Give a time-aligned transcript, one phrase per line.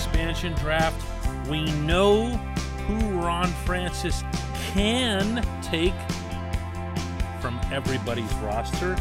[0.00, 0.98] expansion draft.
[1.46, 2.28] We know
[2.86, 4.24] who Ron Francis
[4.72, 5.94] can take
[7.40, 8.96] from everybody's roster.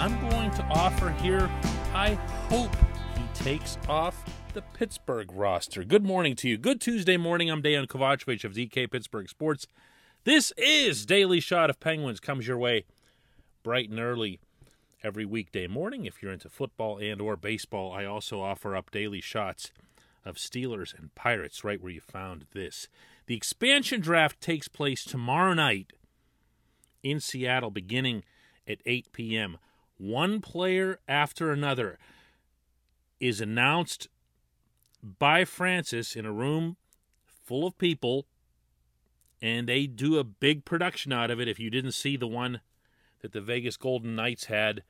[0.00, 1.50] I'm going to offer here
[1.92, 2.14] I
[2.48, 2.74] hope
[3.16, 4.24] he takes off
[4.54, 5.84] the Pittsburgh roster.
[5.84, 6.56] Good morning to you.
[6.56, 7.50] Good Tuesday morning.
[7.50, 9.66] I'm Dan Kovacevic of DK Pittsburgh Sports.
[10.24, 12.86] This is Daily Shot of Penguins comes your way
[13.62, 14.40] bright and early
[15.02, 16.06] every weekday morning.
[16.06, 19.70] If you're into football and or baseball, I also offer up daily shots
[20.24, 22.88] of Steelers and Pirates right where you found this.
[23.26, 25.92] The expansion draft takes place tomorrow night
[27.02, 28.24] in Seattle beginning
[28.66, 29.58] at 8 p.m.
[29.98, 31.98] One player after another
[33.20, 34.08] is announced
[35.02, 36.76] by Francis in a room
[37.26, 38.26] full of people
[39.42, 42.60] and they do a big production out of it if you didn't see the one
[43.20, 44.82] that the Vegas Golden Knights had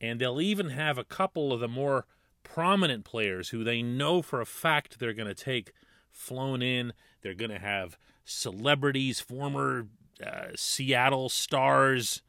[0.00, 2.06] and they'll even have a couple of the more
[2.54, 5.72] prominent players who they know for a fact they're going to take
[6.12, 6.92] flown in.
[7.22, 9.88] They're going to have celebrities, former
[10.24, 12.22] uh, Seattle stars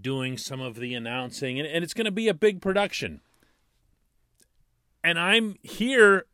[0.00, 3.20] doing some of the announcing, and, and it's going to be a big production.
[5.04, 6.26] And I'm here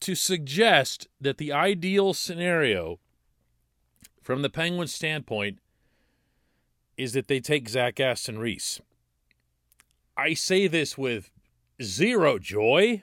[0.00, 2.98] to suggest that the ideal scenario
[4.22, 5.58] from the Penguins' standpoint
[6.96, 8.80] is that they take Zach Aston Reese.
[10.16, 11.30] I say this with
[11.82, 13.02] zero joy,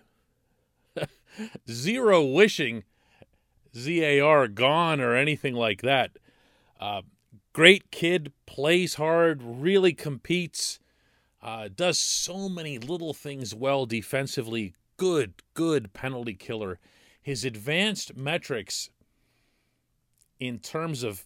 [1.70, 2.84] zero wishing
[3.76, 6.18] ZAR gone or anything like that.
[6.80, 7.02] Uh,
[7.54, 10.80] great kid, plays hard, really competes,
[11.42, 14.74] uh, does so many little things well defensively.
[14.98, 16.80] Good, good penalty killer.
[17.22, 18.90] His advanced metrics
[20.40, 21.26] in terms of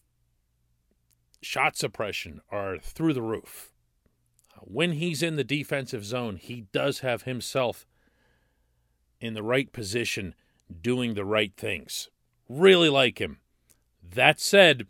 [1.42, 3.71] shot suppression are through the roof
[4.62, 7.86] when he's in the defensive zone, he does have himself
[9.20, 10.36] in the right position
[10.82, 12.10] doing the right things.
[12.48, 13.40] Really like him.
[14.04, 14.88] That said,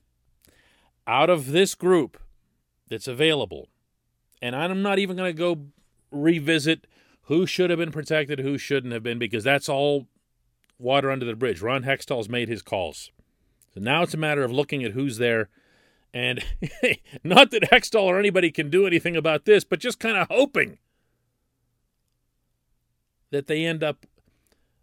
[1.07, 2.17] out of this group
[2.89, 3.69] that's available,
[4.41, 5.67] and I'm not even going to go
[6.11, 6.87] revisit
[7.23, 10.07] who should have been protected, who shouldn't have been, because that's all
[10.79, 11.61] water under the bridge.
[11.61, 13.11] Ron Hextall's made his calls.
[13.73, 15.49] So now it's a matter of looking at who's there
[16.13, 16.43] and
[17.23, 20.77] not that Hextall or anybody can do anything about this, but just kind of hoping
[23.31, 24.05] that they end up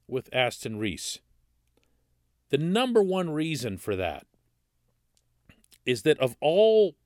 [0.06, 1.18] with Aston Reese.
[2.50, 4.26] The number one reason for that
[5.84, 6.96] is that of all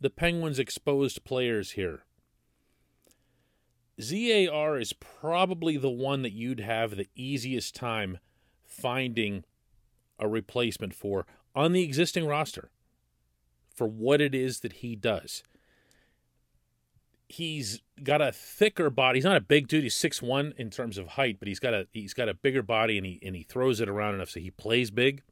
[0.00, 2.04] the Penguins' exposed players here,
[4.00, 8.18] ZAR is probably the one that you'd have the easiest time
[8.64, 9.44] finding
[10.18, 12.70] a replacement for on the existing roster
[13.74, 15.42] for what it is that he does.
[17.28, 19.18] He's got a thicker body.
[19.18, 19.84] He's not a big dude.
[19.84, 22.62] He's six one in terms of height, but he's got a he's got a bigger
[22.62, 25.22] body and he and he throws it around enough so he plays big.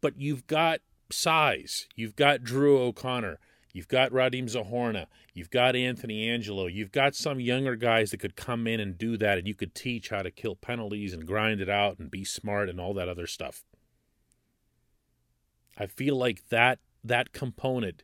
[0.00, 0.80] But you've got
[1.10, 1.88] size.
[1.96, 3.38] You've got Drew O'Connor.
[3.72, 5.04] You've got Radim Zohorna.
[5.34, 6.72] You've got Anthony Angello.
[6.72, 9.74] You've got some younger guys that could come in and do that, and you could
[9.74, 13.08] teach how to kill penalties and grind it out and be smart and all that
[13.08, 13.64] other stuff.
[15.76, 18.02] I feel like that that component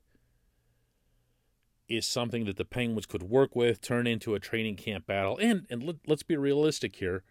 [1.88, 5.38] is something that the Penguins could work with, turn into a training camp battle.
[5.40, 7.22] And and let, us be realistic here.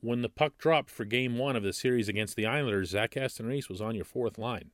[0.00, 3.46] When the puck dropped for game one of the series against the Islanders, Zach Aston
[3.46, 4.70] Reese was on your fourth line.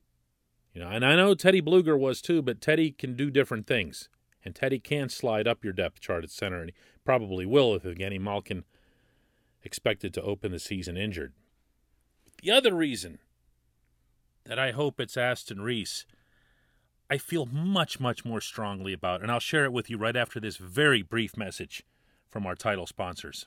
[0.75, 4.09] You know, and I know Teddy Blueger was too, but Teddy can do different things.
[4.44, 7.84] And Teddy can slide up your depth chart at center, and he probably will if
[7.84, 8.64] Evgeny Malkin
[9.62, 11.32] expected to open the season injured.
[12.43, 13.19] The other reason
[14.44, 16.04] that I hope it's Aston Reese,
[17.08, 20.41] I feel much, much more strongly about, and I'll share it with you right after
[20.41, 21.82] this very brief message
[22.30, 23.47] from our title sponsors.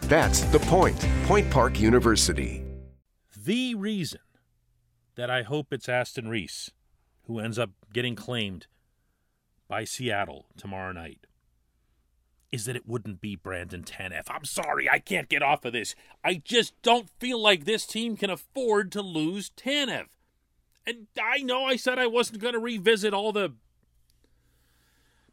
[0.11, 1.07] That's the point.
[1.23, 2.65] Point Park University.
[3.45, 4.19] The reason
[5.15, 6.69] that I hope it's Aston Reese
[7.27, 8.67] who ends up getting claimed
[9.69, 11.27] by Seattle tomorrow night
[12.51, 14.23] is that it wouldn't be Brandon Tanev.
[14.27, 15.95] I'm sorry, I can't get off of this.
[16.25, 20.07] I just don't feel like this team can afford to lose Tanev.
[20.85, 23.53] And I know I said I wasn't going to revisit all the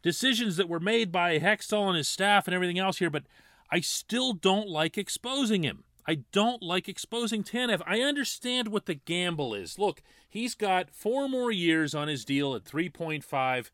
[0.01, 3.23] decisions that were made by Hextall and his staff and everything else here, but
[3.71, 5.83] I still don't like exposing him.
[6.07, 7.81] I don't like exposing Tanev.
[7.85, 9.77] I understand what the gamble is.
[9.77, 13.69] Look, he's got four more years on his deal at 3.5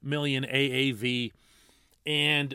[0.00, 1.32] million AAV.
[2.06, 2.54] And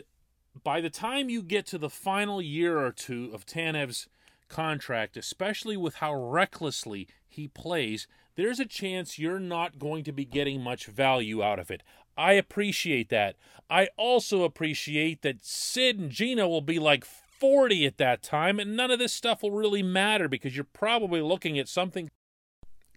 [0.64, 4.08] by the time you get to the final year or two of Tanev's
[4.48, 8.06] contract, especially with how recklessly he plays,
[8.36, 11.82] there's a chance you're not going to be getting much value out of it.
[12.16, 13.36] I appreciate that.
[13.70, 18.76] I also appreciate that Sid and Gino will be like 40 at that time, and
[18.76, 22.10] none of this stuff will really matter because you're probably looking at something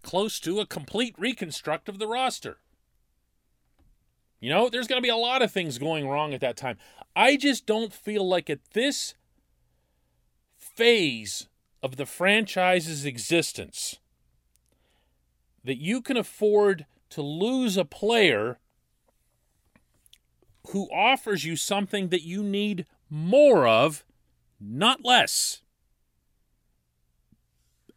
[0.04, 2.58] close to a complete reconstruct of the roster.
[4.40, 6.78] You know, there's going to be a lot of things going wrong at that time.
[7.16, 9.16] I just don't feel like at this
[10.60, 11.48] phase
[11.81, 13.98] of the franchise's existence
[15.66, 18.60] that you can afford to lose a player
[20.70, 24.04] who offers you something that you need more of
[24.60, 25.62] not less.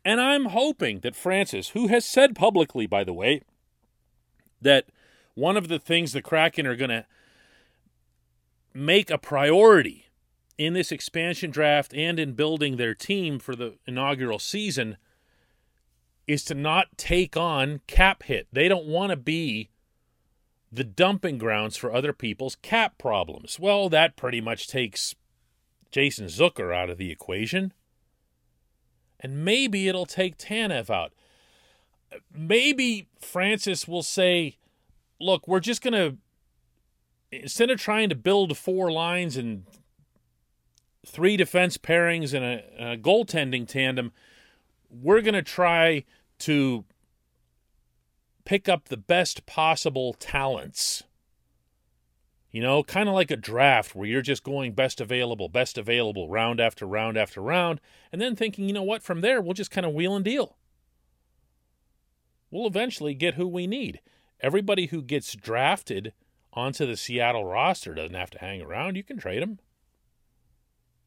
[0.05, 3.43] And I'm hoping that Francis, who has said publicly, by the way,
[4.61, 4.87] that
[5.35, 7.07] one of the things the Kraken are going to
[8.75, 10.07] make a priority
[10.57, 14.97] in this expansion draft and in building their team for the inaugural season
[16.29, 18.47] is to not take on cap hit.
[18.53, 19.71] They don't want to be
[20.71, 23.59] the dumping grounds for other people's cap problems.
[23.59, 25.15] Well, that pretty much takes
[25.91, 27.73] Jason Zucker out of the equation.
[29.19, 31.13] And maybe it'll take Tanev out.
[32.33, 34.59] Maybe Francis will say,
[35.19, 36.17] look, we're just going to,
[37.33, 39.65] instead of trying to build four lines and
[41.07, 44.13] three defense pairings and a, a goaltending tandem,
[44.91, 46.05] we're going to try
[46.41, 46.85] to
[48.45, 51.03] pick up the best possible talents
[52.51, 56.29] you know, kind of like a draft where you're just going best available, best available,
[56.29, 57.81] round after round after round,
[58.11, 60.57] and then thinking, you know what, from there, we'll just kind of wheel and deal.
[62.51, 64.01] We'll eventually get who we need.
[64.41, 66.15] Everybody who gets drafted
[66.55, 68.97] onto the Seattle roster doesn't have to hang around.
[68.97, 69.59] You can trade them.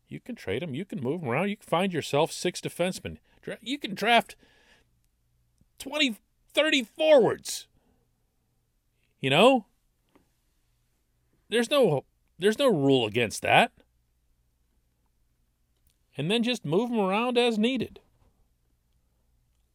[0.07, 0.75] You can trade them.
[0.75, 1.49] You can move them around.
[1.49, 3.17] You can find yourself six defensemen.
[3.61, 4.35] You can draft
[5.81, 6.15] 20,
[6.53, 7.67] 30 forwards.
[9.19, 9.65] You know?
[11.49, 12.05] There's no
[12.39, 13.71] there's no rule against that.
[16.17, 17.99] And then just move them around as needed.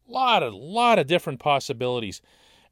[0.08, 2.22] Lot of lot of different possibilities.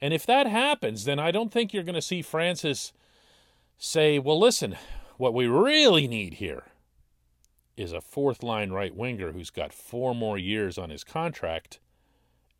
[0.00, 2.92] And if that happens, then I don't think you're going to see Francis
[3.78, 4.76] say, "Well, listen,
[5.16, 6.64] what we really need here
[7.76, 11.78] is a fourth line right winger who's got four more years on his contract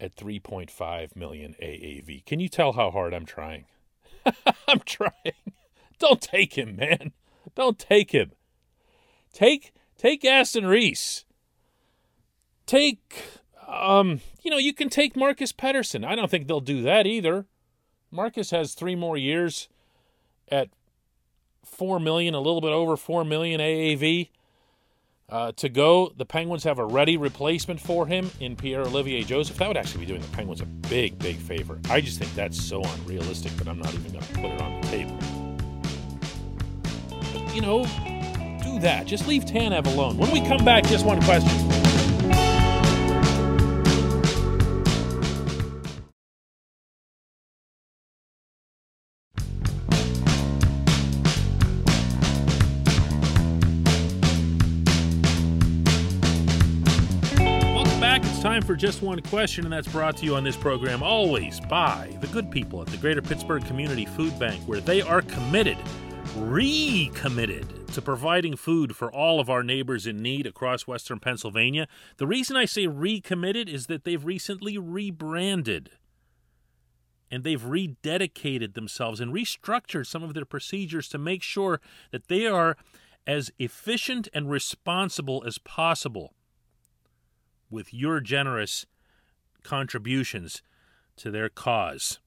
[0.05, 3.65] at 3.5 million AAV." Can you tell how hard I'm trying?
[4.69, 5.13] I'm trying.
[5.99, 7.13] Don't take him, man.
[7.55, 8.33] Don't take him.
[9.33, 11.25] Take take Aston Reese.
[12.67, 16.07] Take um, you know, you can take Marcus Pettersson.
[16.07, 17.47] I don't think they'll do that either.
[18.11, 19.69] Marcus has three more years
[20.49, 20.69] at
[21.65, 24.29] four million, a little bit over four million AAV
[25.29, 26.13] uh, to go.
[26.17, 29.57] The Penguins have a ready replacement for him in Pierre Olivier Joseph.
[29.59, 31.81] That would actually be doing the Penguins a big, big favor.
[31.91, 34.81] I just think that's so unrealistic that I'm not even going to put it on
[34.81, 35.45] the table
[37.55, 37.85] you know,
[38.63, 39.05] do that.
[39.07, 40.19] Just leave Tanev alone.
[40.19, 41.84] When we come back, just one question.
[58.45, 62.15] Time for just one question, and that's brought to you on this program always by
[62.21, 65.79] the good people at the Greater Pittsburgh Community Food Bank, where they are committed
[66.37, 71.89] recommitted to providing food for all of our neighbors in need across western Pennsylvania.
[72.19, 75.93] The reason I say recommitted is that they've recently rebranded
[77.31, 82.47] and they've rededicated themselves and restructured some of their procedures to make sure that they
[82.47, 82.77] are
[83.27, 86.35] as efficient and responsible as possible
[87.75, 88.87] with your generous
[89.63, 90.63] contributions
[91.17, 92.21] to their cause.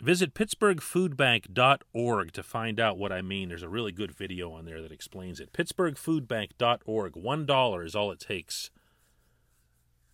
[0.00, 3.50] Visit pittsburghfoodbank.org to find out what I mean.
[3.50, 5.52] There's a really good video on there that explains it.
[5.52, 7.12] pittsburghfoodbank.org.
[7.12, 8.70] $1 is all it takes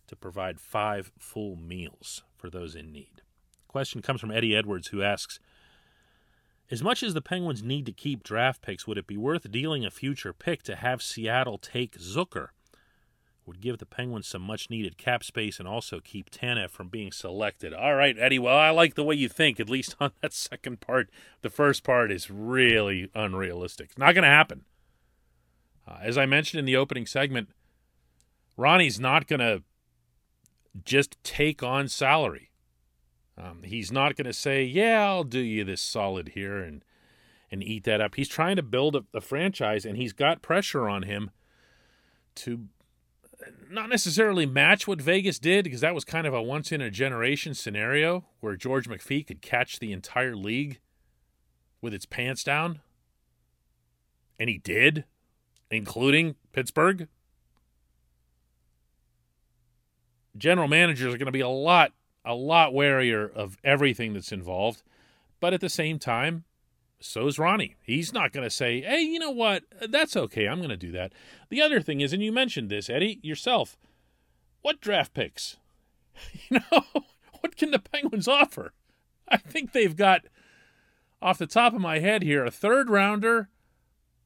[0.07, 3.21] to provide five full meals for those in need.
[3.67, 5.39] Question comes from Eddie Edwards, who asks
[6.69, 9.85] As much as the Penguins need to keep draft picks, would it be worth dealing
[9.85, 12.49] a future pick to have Seattle take Zucker?
[13.49, 17.11] Would give the Penguins some much needed cap space and also keep Tanev from being
[17.11, 17.73] selected.
[17.73, 18.37] All right, Eddie.
[18.37, 21.09] Well, I like the way you think, at least on that second part.
[21.41, 23.89] The first part is really unrealistic.
[23.89, 24.65] It's not going to happen.
[25.87, 27.49] Uh, as I mentioned in the opening segment,
[28.55, 29.63] Ronnie's not going to
[30.85, 32.51] just take on salary.
[33.35, 36.85] Um, he's not going to say, "Yeah, I'll do you this solid here and
[37.49, 40.87] and eat that up." He's trying to build a, a franchise, and he's got pressure
[40.87, 41.31] on him
[42.35, 42.67] to
[43.69, 46.89] not necessarily match what Vegas did because that was kind of a once in a
[46.89, 50.79] generation scenario where George McPhee could catch the entire league
[51.81, 52.79] with its pants down.
[54.39, 55.05] And he did,
[55.69, 57.07] including Pittsburgh.
[60.37, 61.91] General managers are going to be a lot
[62.25, 64.83] a lot warier of everything that's involved,
[65.39, 66.43] but at the same time,
[66.99, 67.75] so's Ronnie.
[67.81, 69.63] He's not going to say, hey, you know what?
[69.87, 70.47] That's okay.
[70.47, 71.13] I'm going to do that.
[71.49, 73.77] The other thing is, and you mentioned this, Eddie, yourself,
[74.61, 75.57] what draft picks?
[76.49, 76.83] You know,
[77.39, 78.73] what can the Penguins offer?
[79.29, 80.25] I think they've got,
[81.21, 83.49] off the top of my head here, a third rounder,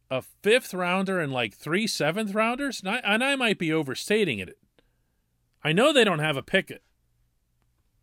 [0.09, 2.79] a fifth rounder, and like three seventh rounders.
[2.79, 4.57] And I, and I might be overstating it.
[5.63, 6.81] I know they don't have a pick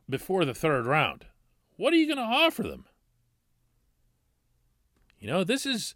[0.09, 1.27] before the third round.
[1.77, 2.87] What are you going to offer them?
[5.21, 5.95] You know, this is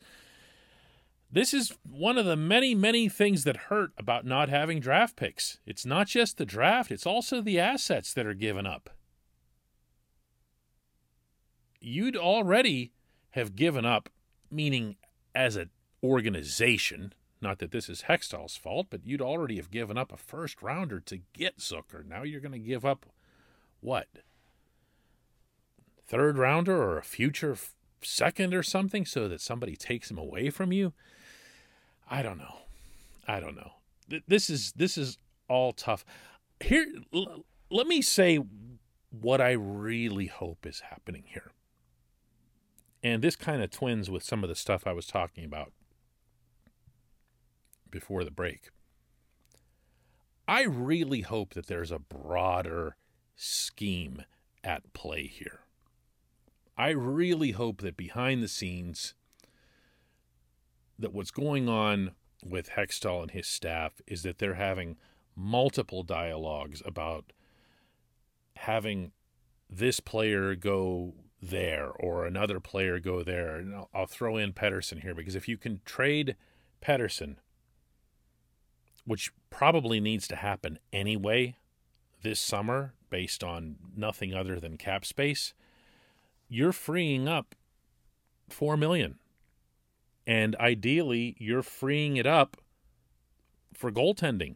[1.32, 5.58] this is one of the many, many things that hurt about not having draft picks.
[5.66, 8.90] It's not just the draft, it's also the assets that are given up.
[11.80, 12.92] You'd already
[13.30, 14.10] have given up,
[14.48, 14.94] meaning
[15.34, 15.70] as an
[16.04, 20.62] organization, not that this is Hextall's fault, but you'd already have given up a first
[20.62, 22.06] rounder to get Zucker.
[22.06, 23.06] Now you're going to give up
[23.80, 24.06] what?
[26.06, 27.56] Third rounder or a future
[28.04, 30.92] second or something so that somebody takes him away from you.
[32.10, 32.58] I don't know.
[33.26, 33.72] I don't know.
[34.26, 35.18] This is this is
[35.48, 36.04] all tough.
[36.60, 38.38] Here l- let me say
[39.10, 41.52] what I really hope is happening here.
[43.02, 45.72] And this kind of twins with some of the stuff I was talking about
[47.90, 48.70] before the break.
[50.46, 52.96] I really hope that there's a broader
[53.36, 54.24] scheme
[54.62, 55.60] at play here.
[56.76, 59.14] I really hope that behind the scenes,
[60.98, 62.12] that what's going on
[62.44, 64.96] with Hextall and his staff is that they're having
[65.36, 67.32] multiple dialogues about
[68.56, 69.12] having
[69.68, 73.56] this player go there or another player go there.
[73.56, 76.36] And I'll, I'll throw in Pettersson here because if you can trade
[76.82, 77.36] Pettersson,
[79.04, 81.56] which probably needs to happen anyway
[82.22, 85.54] this summer based on nothing other than cap space,
[86.54, 87.56] you're freeing up
[88.48, 89.18] 4 million.
[90.24, 92.58] And ideally, you're freeing it up
[93.74, 94.54] for goaltending.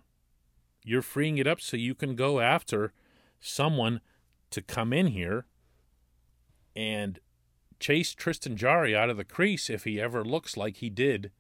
[0.85, 2.93] You're freeing it up so you can go after
[3.40, 4.00] someone
[4.50, 5.47] to come in here
[6.76, 7.19] and
[7.81, 11.33] chase Tristan Jarry out of the crease if he ever looks like he did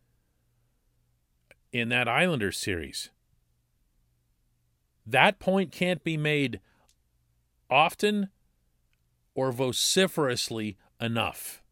[1.72, 3.10] in that Islanders series.
[5.06, 6.58] That point can't be made
[7.70, 8.30] often
[9.38, 11.62] or vociferously enough.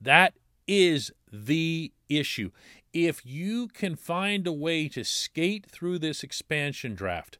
[0.00, 0.34] That
[0.68, 2.52] is the issue.
[2.92, 7.38] If you can find a way to skate through this expansion draft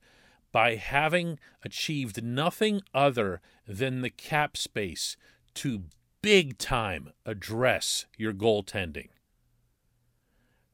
[0.50, 5.16] by having achieved nothing other than the cap space
[5.54, 5.84] to
[6.20, 9.10] big time address your goaltending,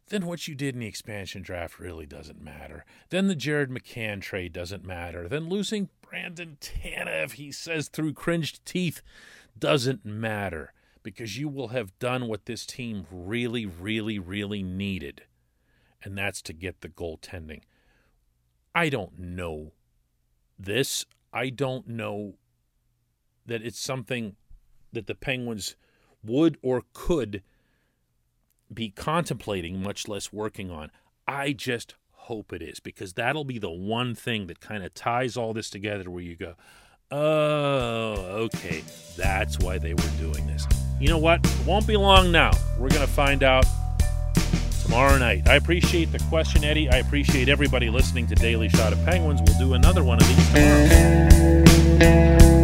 [0.09, 2.87] then what you did in the expansion draft really doesn't matter.
[3.11, 5.29] Then the Jared McCann trade doesn't matter.
[5.29, 9.01] Then losing Brandon Tanev, he says through cringed teeth,
[9.59, 15.23] doesn't matter because you will have done what this team really, really, really needed,
[16.03, 17.63] and that's to get the goaltending.
[18.75, 19.73] I don't know
[20.59, 21.07] this.
[21.33, 22.35] I don't know
[23.47, 24.37] that it's something
[24.93, 25.77] that the Penguins
[26.23, 27.43] would or could
[28.71, 30.91] be contemplating, much less working on.
[31.27, 31.95] I just
[32.33, 35.69] hope it is because that'll be the one thing that kind of ties all this
[35.69, 36.55] together where you go,
[37.11, 38.83] oh, okay,
[39.19, 40.67] that's why they were doing this.
[40.99, 41.45] You know what?
[41.45, 42.53] It won't be long now.
[42.79, 43.67] We're going to find out
[44.83, 45.47] tomorrow night.
[45.47, 46.89] I appreciate the question, Eddie.
[46.89, 49.43] I appreciate everybody listening to Daily Shot of Penguins.
[49.47, 50.47] We'll do another one of these
[51.99, 52.62] tomorrow.